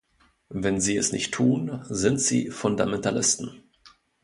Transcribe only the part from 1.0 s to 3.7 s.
nicht tun, sind sie Fundamentalisten.